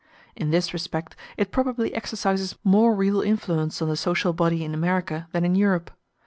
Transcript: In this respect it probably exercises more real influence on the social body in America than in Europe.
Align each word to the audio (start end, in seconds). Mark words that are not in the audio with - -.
In 0.35 0.49
this 0.49 0.73
respect 0.73 1.15
it 1.37 1.51
probably 1.51 1.93
exercises 1.93 2.57
more 2.63 2.95
real 2.95 3.21
influence 3.21 3.83
on 3.83 3.87
the 3.89 3.95
social 3.95 4.33
body 4.33 4.63
in 4.63 4.73
America 4.73 5.27
than 5.31 5.45
in 5.45 5.53
Europe. 5.53 5.91